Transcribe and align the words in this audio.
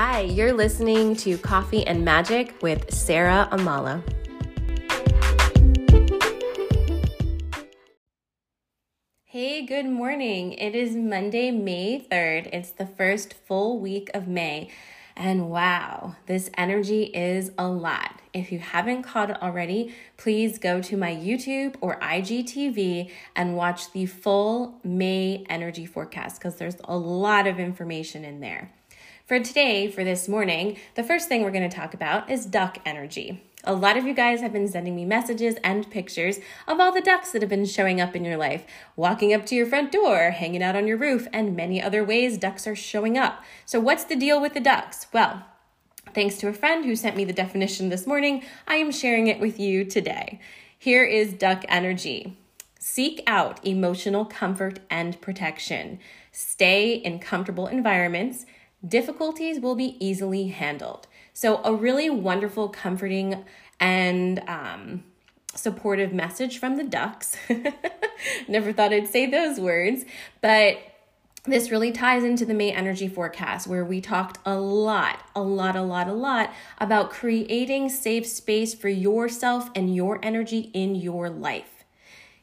Hi, 0.00 0.20
you're 0.20 0.52
listening 0.52 1.16
to 1.16 1.36
Coffee 1.36 1.84
and 1.84 2.04
Magic 2.04 2.54
with 2.62 2.94
Sarah 2.94 3.48
Amala. 3.50 4.00
Hey, 9.24 9.66
good 9.66 9.86
morning. 9.86 10.52
It 10.52 10.76
is 10.76 10.94
Monday, 10.94 11.50
May 11.50 11.98
3rd. 11.98 12.48
It's 12.52 12.70
the 12.70 12.86
first 12.86 13.34
full 13.34 13.80
week 13.80 14.08
of 14.14 14.28
May. 14.28 14.70
And 15.16 15.50
wow, 15.50 16.14
this 16.26 16.48
energy 16.56 17.06
is 17.06 17.50
a 17.58 17.66
lot. 17.66 18.20
If 18.32 18.52
you 18.52 18.60
haven't 18.60 19.02
caught 19.02 19.30
it 19.30 19.42
already, 19.42 19.92
please 20.16 20.60
go 20.60 20.80
to 20.80 20.96
my 20.96 21.12
YouTube 21.12 21.74
or 21.80 21.98
IGTV 21.98 23.10
and 23.34 23.56
watch 23.56 23.90
the 23.90 24.06
full 24.06 24.78
May 24.84 25.44
energy 25.48 25.86
forecast 25.86 26.38
because 26.38 26.54
there's 26.54 26.76
a 26.84 26.96
lot 26.96 27.48
of 27.48 27.58
information 27.58 28.24
in 28.24 28.38
there. 28.38 28.70
For 29.28 29.38
today, 29.38 29.90
for 29.90 30.04
this 30.04 30.26
morning, 30.26 30.78
the 30.94 31.04
first 31.04 31.28
thing 31.28 31.42
we're 31.42 31.50
going 31.50 31.68
to 31.68 31.76
talk 31.76 31.92
about 31.92 32.30
is 32.30 32.46
duck 32.46 32.78
energy. 32.86 33.42
A 33.62 33.74
lot 33.74 33.98
of 33.98 34.06
you 34.06 34.14
guys 34.14 34.40
have 34.40 34.54
been 34.54 34.66
sending 34.66 34.96
me 34.96 35.04
messages 35.04 35.56
and 35.62 35.90
pictures 35.90 36.38
of 36.66 36.80
all 36.80 36.92
the 36.92 37.02
ducks 37.02 37.32
that 37.32 37.42
have 37.42 37.50
been 37.50 37.66
showing 37.66 38.00
up 38.00 38.16
in 38.16 38.24
your 38.24 38.38
life, 38.38 38.64
walking 38.96 39.34
up 39.34 39.44
to 39.44 39.54
your 39.54 39.66
front 39.66 39.92
door, 39.92 40.30
hanging 40.30 40.62
out 40.62 40.76
on 40.76 40.86
your 40.86 40.96
roof, 40.96 41.28
and 41.30 41.54
many 41.54 41.78
other 41.82 42.02
ways 42.02 42.38
ducks 42.38 42.66
are 42.66 42.74
showing 42.74 43.18
up. 43.18 43.44
So, 43.66 43.78
what's 43.80 44.04
the 44.04 44.16
deal 44.16 44.40
with 44.40 44.54
the 44.54 44.60
ducks? 44.60 45.08
Well, 45.12 45.44
thanks 46.14 46.38
to 46.38 46.48
a 46.48 46.54
friend 46.54 46.86
who 46.86 46.96
sent 46.96 47.14
me 47.14 47.26
the 47.26 47.34
definition 47.34 47.90
this 47.90 48.06
morning, 48.06 48.44
I 48.66 48.76
am 48.76 48.90
sharing 48.90 49.26
it 49.26 49.40
with 49.40 49.60
you 49.60 49.84
today. 49.84 50.40
Here 50.78 51.04
is 51.04 51.34
duck 51.34 51.66
energy. 51.68 52.38
Seek 52.80 53.22
out 53.26 53.62
emotional 53.62 54.24
comfort 54.24 54.78
and 54.88 55.20
protection. 55.20 55.98
Stay 56.32 56.94
in 56.94 57.18
comfortable 57.18 57.66
environments 57.66 58.46
difficulties 58.86 59.60
will 59.60 59.74
be 59.74 59.96
easily 60.04 60.48
handled. 60.48 61.06
So, 61.32 61.62
a 61.64 61.74
really 61.74 62.10
wonderful, 62.10 62.68
comforting, 62.68 63.44
and 63.80 64.40
um, 64.48 65.04
supportive 65.54 66.12
message 66.12 66.58
from 66.58 66.76
the 66.76 66.84
ducks. 66.84 67.36
Never 68.48 68.72
thought 68.72 68.92
I'd 68.92 69.08
say 69.08 69.26
those 69.26 69.60
words, 69.60 70.04
but 70.40 70.78
this 71.44 71.70
really 71.70 71.92
ties 71.92 72.24
into 72.24 72.44
the 72.44 72.54
May 72.54 72.72
energy 72.72 73.08
forecast 73.08 73.66
where 73.66 73.84
we 73.84 74.00
talked 74.00 74.38
a 74.44 74.58
lot, 74.58 75.22
a 75.34 75.40
lot, 75.40 75.76
a 75.76 75.82
lot, 75.82 76.08
a 76.08 76.12
lot 76.12 76.52
about 76.78 77.10
creating 77.10 77.88
safe 77.88 78.26
space 78.26 78.74
for 78.74 78.88
yourself 78.88 79.70
and 79.74 79.94
your 79.94 80.18
energy 80.22 80.70
in 80.74 80.94
your 80.94 81.30
life. 81.30 81.77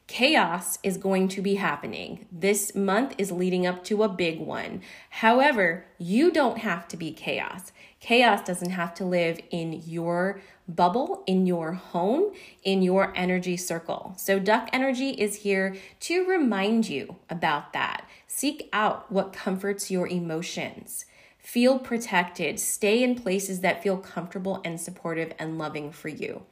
Chaos 0.06 0.78
is 0.84 0.98
going 0.98 1.26
to 1.28 1.42
be 1.42 1.56
happening. 1.56 2.26
This 2.30 2.76
month 2.76 3.14
is 3.18 3.32
leading 3.32 3.66
up 3.66 3.82
to 3.84 4.04
a 4.04 4.08
big 4.08 4.38
one. 4.38 4.82
However, 5.10 5.84
you 5.98 6.30
don't 6.30 6.58
have 6.58 6.86
to 6.88 6.96
be 6.96 7.12
chaos. 7.12 7.72
Chaos 7.98 8.46
doesn't 8.46 8.70
have 8.70 8.94
to 8.94 9.04
live 9.04 9.40
in 9.50 9.82
your 9.84 10.40
bubble, 10.68 11.24
in 11.26 11.44
your 11.44 11.72
home, 11.72 12.32
in 12.62 12.82
your 12.82 13.12
energy 13.16 13.56
circle. 13.56 14.14
So, 14.16 14.38
duck 14.38 14.68
energy 14.72 15.10
is 15.10 15.36
here 15.36 15.74
to 16.00 16.24
remind 16.24 16.88
you 16.88 17.16
about 17.28 17.72
that. 17.72 18.08
Seek 18.28 18.68
out 18.72 19.10
what 19.10 19.32
comforts 19.32 19.90
your 19.90 20.06
emotions. 20.06 21.04
Feel 21.36 21.80
protected. 21.80 22.60
Stay 22.60 23.02
in 23.02 23.16
places 23.16 23.60
that 23.60 23.82
feel 23.82 23.96
comfortable 23.96 24.60
and 24.64 24.80
supportive 24.80 25.32
and 25.38 25.58
loving 25.58 25.90
for 25.90 26.08
you. 26.08 26.42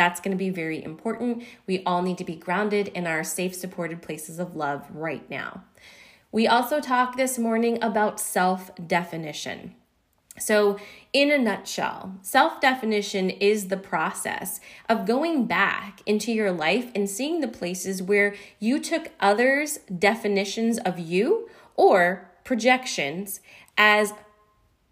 That's 0.00 0.18
going 0.18 0.30
to 0.30 0.38
be 0.38 0.48
very 0.48 0.82
important. 0.82 1.44
We 1.66 1.82
all 1.84 2.00
need 2.00 2.16
to 2.16 2.24
be 2.24 2.34
grounded 2.34 2.88
in 2.88 3.06
our 3.06 3.22
safe, 3.22 3.54
supported 3.54 4.00
places 4.00 4.38
of 4.38 4.56
love 4.56 4.86
right 4.90 5.28
now. 5.28 5.64
We 6.32 6.46
also 6.46 6.80
talked 6.80 7.18
this 7.18 7.38
morning 7.38 7.76
about 7.82 8.18
self 8.18 8.70
definition. 8.86 9.74
So, 10.38 10.78
in 11.12 11.30
a 11.30 11.36
nutshell, 11.36 12.14
self 12.22 12.62
definition 12.62 13.28
is 13.28 13.68
the 13.68 13.76
process 13.76 14.58
of 14.88 15.04
going 15.04 15.44
back 15.44 16.00
into 16.06 16.32
your 16.32 16.50
life 16.50 16.90
and 16.94 17.06
seeing 17.06 17.42
the 17.42 17.46
places 17.46 18.02
where 18.02 18.34
you 18.58 18.80
took 18.80 19.10
others' 19.20 19.80
definitions 19.98 20.78
of 20.78 20.98
you 20.98 21.50
or 21.76 22.30
projections 22.42 23.40
as 23.76 24.14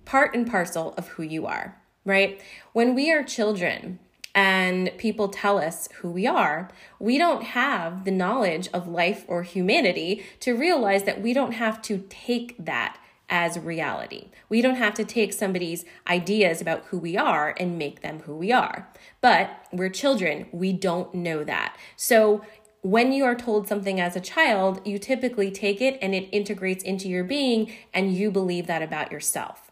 part 0.04 0.34
and 0.34 0.46
parcel 0.46 0.92
of 0.98 1.08
who 1.08 1.22
you 1.22 1.46
are, 1.46 1.80
right? 2.04 2.42
When 2.74 2.94
we 2.94 3.10
are 3.10 3.24
children, 3.24 4.00
and 4.38 4.92
people 4.98 5.26
tell 5.26 5.58
us 5.58 5.88
who 5.96 6.08
we 6.08 6.24
are, 6.24 6.70
we 7.00 7.18
don't 7.18 7.42
have 7.42 8.04
the 8.04 8.12
knowledge 8.12 8.68
of 8.72 8.86
life 8.86 9.24
or 9.26 9.42
humanity 9.42 10.24
to 10.38 10.52
realize 10.52 11.02
that 11.02 11.20
we 11.20 11.32
don't 11.32 11.54
have 11.54 11.82
to 11.82 12.06
take 12.08 12.54
that 12.56 13.00
as 13.28 13.58
reality. 13.58 14.28
We 14.48 14.62
don't 14.62 14.76
have 14.76 14.94
to 14.94 15.04
take 15.04 15.32
somebody's 15.32 15.84
ideas 16.06 16.60
about 16.60 16.84
who 16.84 16.98
we 16.98 17.16
are 17.16 17.52
and 17.58 17.76
make 17.76 18.00
them 18.02 18.20
who 18.20 18.36
we 18.36 18.52
are. 18.52 18.88
But 19.20 19.66
we're 19.72 19.88
children, 19.88 20.46
we 20.52 20.72
don't 20.72 21.12
know 21.14 21.42
that. 21.42 21.76
So 21.96 22.44
when 22.82 23.10
you 23.10 23.24
are 23.24 23.34
told 23.34 23.66
something 23.66 24.00
as 24.00 24.14
a 24.14 24.20
child, 24.20 24.80
you 24.86 25.00
typically 25.00 25.50
take 25.50 25.80
it 25.80 25.98
and 26.00 26.14
it 26.14 26.28
integrates 26.30 26.84
into 26.84 27.08
your 27.08 27.24
being 27.24 27.72
and 27.92 28.14
you 28.14 28.30
believe 28.30 28.68
that 28.68 28.82
about 28.82 29.10
yourself. 29.10 29.68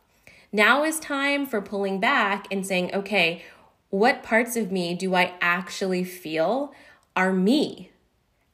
Now 0.52 0.84
is 0.84 0.98
time 0.98 1.44
for 1.44 1.60
pulling 1.60 2.00
back 2.00 2.46
and 2.50 2.66
saying, 2.66 2.94
okay, 2.94 3.44
what 3.90 4.22
parts 4.22 4.56
of 4.56 4.72
me 4.72 4.94
do 4.94 5.14
I 5.14 5.34
actually 5.40 6.04
feel 6.04 6.72
are 7.14 7.32
me? 7.32 7.90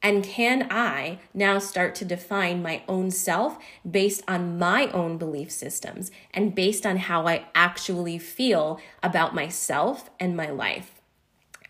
And 0.01 0.23
can 0.23 0.67
I 0.69 1.19
now 1.33 1.59
start 1.59 1.95
to 1.95 2.05
define 2.05 2.61
my 2.61 2.83
own 2.89 3.09
self 3.09 3.57
based 3.89 4.21
on 4.27 4.59
my 4.59 4.87
own 4.87 5.17
belief 5.17 5.49
systems 5.49 6.11
and 6.31 6.53
based 6.53 6.85
on 6.85 6.97
how 6.97 7.25
I 7.25 7.45
actually 7.55 8.17
feel 8.17 8.81
about 9.01 9.33
myself 9.33 10.09
and 10.19 10.35
my 10.35 10.49
life? 10.49 10.91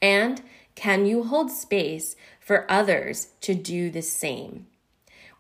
And 0.02 0.42
can 0.76 1.06
you 1.06 1.24
hold 1.24 1.52
space 1.52 2.16
for 2.40 2.70
others 2.70 3.28
to 3.42 3.54
do 3.54 3.92
the 3.92 4.02
same? 4.02 4.66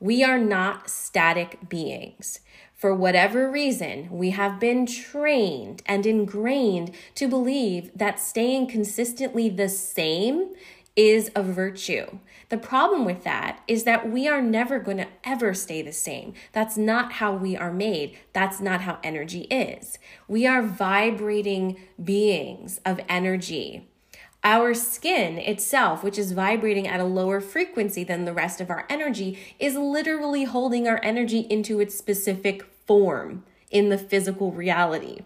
We 0.03 0.21
are 0.21 0.37
not 0.37 0.89
static 0.89 1.69
beings. 1.69 2.41
For 2.75 2.93
whatever 2.93 3.49
reason, 3.49 4.09
we 4.11 4.31
have 4.31 4.59
been 4.59 4.85
trained 4.85 5.81
and 5.85 6.05
ingrained 6.05 6.91
to 7.15 7.29
believe 7.29 7.89
that 7.95 8.19
staying 8.19 8.67
consistently 8.67 9.47
the 9.47 9.69
same 9.69 10.55
is 10.97 11.31
a 11.37 11.41
virtue. 11.41 12.19
The 12.49 12.57
problem 12.57 13.05
with 13.05 13.23
that 13.23 13.61
is 13.65 13.85
that 13.85 14.11
we 14.11 14.27
are 14.27 14.41
never 14.41 14.77
going 14.77 14.97
to 14.97 15.07
ever 15.23 15.53
stay 15.53 15.81
the 15.81 15.93
same. 15.93 16.33
That's 16.51 16.75
not 16.75 17.13
how 17.13 17.33
we 17.33 17.55
are 17.55 17.71
made. 17.71 18.17
That's 18.33 18.59
not 18.59 18.81
how 18.81 18.99
energy 19.05 19.43
is. 19.43 19.99
We 20.27 20.45
are 20.45 20.61
vibrating 20.61 21.77
beings 22.03 22.81
of 22.85 22.99
energy. 23.07 23.87
Our 24.45 24.73
skin 24.73 25.37
itself, 25.37 26.03
which 26.03 26.19
is 26.19 26.33
vibrating 26.33 26.85
at 26.85 26.99
a 26.99 27.05
lower 27.05 27.39
frequency 27.39 28.03
than 28.03 28.25
the 28.25 28.33
rest 28.33 28.59
of 28.59 28.69
our 28.69 28.85
energy, 28.89 29.39
is 29.57 29.75
literally 29.75 30.43
holding 30.43 30.85
our 30.85 30.99
energy 31.01 31.47
into 31.49 31.79
its 31.79 31.97
specific 31.97 32.63
form 32.85 33.45
in 33.71 33.87
the 33.87 33.97
physical 33.97 34.51
reality. 34.51 35.21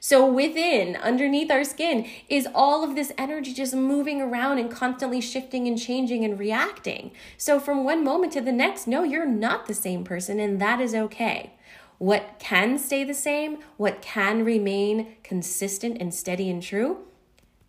So, 0.00 0.26
within, 0.26 0.96
underneath 0.96 1.50
our 1.50 1.64
skin, 1.64 2.06
is 2.28 2.48
all 2.52 2.82
of 2.82 2.94
this 2.96 3.12
energy 3.16 3.52
just 3.52 3.74
moving 3.74 4.20
around 4.20 4.58
and 4.58 4.70
constantly 4.70 5.20
shifting 5.20 5.68
and 5.68 5.78
changing 5.78 6.24
and 6.24 6.38
reacting. 6.38 7.12
So, 7.36 7.60
from 7.60 7.84
one 7.84 8.02
moment 8.02 8.32
to 8.34 8.40
the 8.40 8.52
next, 8.52 8.86
no, 8.86 9.04
you're 9.04 9.26
not 9.26 9.66
the 9.66 9.74
same 9.74 10.04
person, 10.04 10.40
and 10.40 10.60
that 10.60 10.80
is 10.80 10.94
okay. 10.94 11.52
What 11.98 12.36
can 12.38 12.78
stay 12.78 13.02
the 13.02 13.14
same, 13.14 13.58
what 13.76 14.00
can 14.00 14.44
remain 14.44 15.16
consistent 15.24 15.98
and 16.00 16.14
steady 16.14 16.48
and 16.48 16.62
true? 16.62 17.07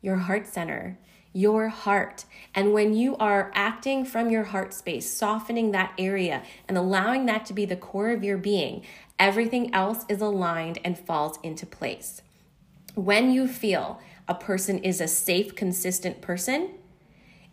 Your 0.01 0.17
heart 0.17 0.47
center, 0.47 0.97
your 1.33 1.67
heart. 1.69 2.25
And 2.55 2.73
when 2.73 2.93
you 2.93 3.15
are 3.17 3.51
acting 3.53 4.05
from 4.05 4.29
your 4.29 4.45
heart 4.45 4.73
space, 4.73 5.09
softening 5.09 5.71
that 5.71 5.93
area 5.97 6.43
and 6.67 6.77
allowing 6.77 7.25
that 7.27 7.45
to 7.47 7.53
be 7.53 7.65
the 7.65 7.75
core 7.75 8.11
of 8.11 8.23
your 8.23 8.37
being, 8.37 8.84
everything 9.17 9.73
else 9.73 10.05
is 10.09 10.22
aligned 10.22 10.79
and 10.84 10.97
falls 10.97 11.37
into 11.43 11.66
place. 11.66 12.22
When 12.96 13.31
you 13.31 13.47
feel 13.47 14.01
a 14.28 14.35
person 14.35 14.79
is 14.79 14.99
a 14.99 15.07
safe, 15.07 15.55
consistent 15.55 16.22
person, 16.22 16.72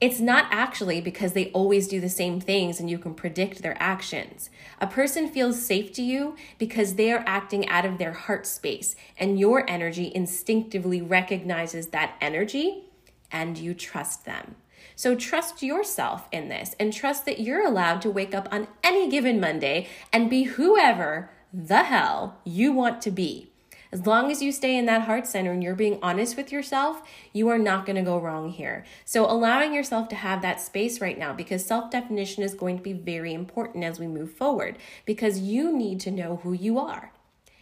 it's 0.00 0.20
not 0.20 0.46
actually 0.50 1.00
because 1.00 1.32
they 1.32 1.50
always 1.52 1.88
do 1.88 2.00
the 2.00 2.08
same 2.08 2.38
things 2.38 2.78
and 2.78 2.90
you 2.90 2.98
can 2.98 3.14
predict 3.14 3.62
their 3.62 3.76
actions. 3.81 4.50
A 4.78 4.87
person 4.87 5.28
feels 5.28 5.64
safe 5.64 5.93
to 5.94 6.02
you 6.02 6.37
because 6.58 6.94
they 6.94 7.10
are 7.12 7.25
acting 7.26 7.66
out 7.69 7.87
of 7.87 7.96
their 7.96 8.12
heart 8.12 8.46
space, 8.46 8.94
and 9.19 9.40
your 9.40 9.69
energy 9.69 10.12
instinctively 10.14 11.00
recognizes 11.00 11.88
that 11.88 12.16
energy 12.20 12.84
and 13.32 13.56
you 13.56 13.72
trust 13.72 14.25
them. 14.26 14.56
So 14.94 15.14
trust 15.14 15.62
yourself 15.62 16.28
in 16.31 16.49
this 16.49 16.76
and 16.78 16.92
trust 16.92 17.25
that 17.25 17.40
you're 17.40 17.66
allowed 17.66 18.02
to 18.02 18.10
wake 18.10 18.34
up 18.34 18.49
on 18.52 18.69
any 18.84 19.08
given 19.10 19.40
Monday 19.40 19.88
and 20.12 20.31
be 20.31 20.44
whoever 20.44 21.31
the 21.52 21.84
hell 21.84 22.38
you 22.44 22.72
want 22.72 23.00
to 23.02 23.10
be. 23.10 23.50
As 23.93 24.06
long 24.06 24.31
as 24.31 24.43
you 24.43 24.53
stay 24.53 24.77
in 24.77 24.87
that 24.87 25.03
heart 25.03 25.27
center 25.27 25.53
and 25.53 25.62
you're 25.62 25.75
being 25.75 25.99
honest 26.03 26.37
with 26.37 26.53
yourself, 26.53 27.03
you 27.33 27.49
are 27.49 27.59
not 27.59 27.87
going 27.87 27.97
to 27.97 28.03
go 28.03 28.19
wrong 28.19 28.50
here. 28.50 28.85
So, 29.05 29.25
allowing 29.31 29.73
yourself 29.75 30.09
to 30.11 30.17
have 30.17 30.43
that 30.43 30.61
space 30.61 31.00
right 31.00 31.19
now 31.19 31.33
because 31.33 31.65
self 31.65 31.91
definition 31.91 32.43
is 32.43 32.55
going 32.55 32.77
to 32.79 32.83
be 32.83 32.93
very 32.93 33.33
important 33.35 33.85
as 33.85 33.99
we 34.00 34.06
move 34.06 34.33
forward 34.33 34.79
because 35.05 35.38
you 35.41 35.77
need 35.77 36.00
to 36.00 36.11
know 36.11 36.37
who 36.43 36.53
you 36.53 36.79
are. 36.79 37.12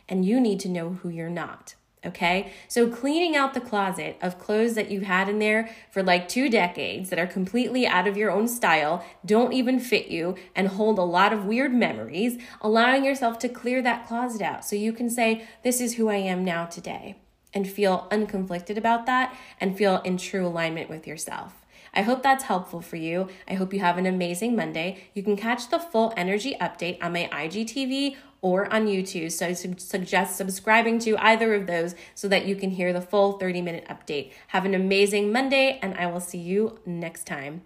and 0.09 0.25
you 0.25 0.41
need 0.41 0.61
to 0.61 0.69
know 0.69 0.91
who 1.03 1.09
you're 1.09 1.31
not. 1.31 1.75
Okay, 2.07 2.53
so 2.69 2.89
cleaning 2.89 3.35
out 3.35 3.55
the 3.55 3.61
closet 3.61 4.19
of 4.21 4.39
clothes 4.39 4.75
that 4.75 4.91
you've 4.91 5.05
had 5.05 5.27
in 5.29 5.39
there 5.39 5.71
for 5.91 6.03
like 6.03 6.29
two 6.29 6.51
decades 6.51 7.09
that 7.09 7.19
are 7.19 7.27
completely 7.27 7.87
out 7.87 8.07
of 8.07 8.17
your 8.17 8.31
own 8.31 8.47
style, 8.47 9.03
don't 9.25 9.55
even 9.55 9.81
fit 9.81 10.09
you, 10.09 10.37
and 10.55 10.69
hold 10.69 10.99
a 10.99 11.03
lot 11.03 11.33
of 11.33 11.47
weird 11.47 11.73
memories, 11.73 12.39
allowing 12.61 13.05
yourself 13.05 13.39
to 13.39 13.49
clear 13.49 13.81
that 13.81 14.07
closet 14.07 14.43
out 14.43 14.67
so 14.67 14.77
you 14.77 14.93
can 14.93 15.09
say, 15.09 15.47
This 15.63 15.81
is 15.81 15.95
who 15.95 16.09
I 16.11 16.17
am 16.17 16.45
now 16.45 16.67
today, 16.67 17.17
and 17.55 17.67
feel 17.67 18.07
unconflicted 18.11 18.77
about 18.77 19.07
that 19.07 19.35
and 19.59 19.77
feel 19.77 20.03
in 20.03 20.19
true 20.19 20.47
alignment 20.47 20.91
with 20.91 21.07
yourself. 21.07 21.55
I 21.97 22.03
hope 22.03 22.23
that's 22.23 22.45
helpful 22.45 22.81
for 22.81 22.97
you. 22.97 23.29
I 23.49 23.55
hope 23.55 23.73
you 23.73 23.81
have 23.81 23.99
an 23.99 24.07
amazing 24.07 24.57
Monday. 24.57 25.05
You 25.15 25.23
can 25.23 25.37
catch 25.37 25.71
the 25.71 25.79
full 25.79 26.13
energy 26.17 26.57
update 26.61 27.03
on 27.03 27.13
my 27.13 27.29
IGTV 27.33 28.17
or 28.45 28.71
on 28.71 28.87
YouTube. 28.87 29.33
So 29.33 29.47
I 29.47 29.55
suggest 29.55 30.37
subscribing 30.37 30.99
to 31.01 31.17
either 31.17 31.55
of 31.55 31.67
those 31.67 31.95
so 32.15 32.29
that 32.29 32.45
you 32.45 32.55
can 32.55 32.71
hear 32.71 32.93
the 32.93 33.01
full 33.01 33.39
30 33.39 33.63
minute 33.63 33.87
update. 33.89 34.33
Have 34.49 34.67
an 34.67 34.75
amazing 34.75 35.33
Monday, 35.33 35.79
and 35.83 35.95
I 35.95 36.07
will 36.07 36.21
see 36.21 36.39
you 36.39 36.79
next 36.85 37.27
time. 37.27 37.63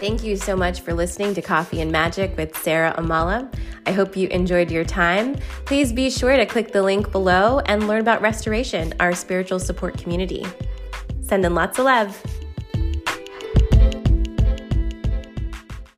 Thank 0.00 0.24
you 0.24 0.36
so 0.36 0.56
much 0.56 0.80
for 0.80 0.92
listening 0.92 1.34
to 1.34 1.40
Coffee 1.40 1.80
and 1.80 1.90
Magic 1.90 2.36
with 2.36 2.58
Sarah 2.58 2.92
Amala. 2.98 3.54
I 3.86 3.92
hope 3.92 4.16
you 4.16 4.26
enjoyed 4.28 4.72
your 4.72 4.84
time. 4.84 5.36
Please 5.66 5.92
be 5.92 6.10
sure 6.10 6.36
to 6.36 6.44
click 6.46 6.72
the 6.72 6.82
link 6.82 7.12
below 7.12 7.60
and 7.60 7.86
learn 7.86 8.00
about 8.00 8.20
Restoration, 8.20 8.92
our 8.98 9.14
spiritual 9.14 9.60
support 9.60 9.96
community. 9.96 10.44
Sending 11.22 11.54
lots 11.54 11.78
of 11.78 11.84
love. 11.84 12.43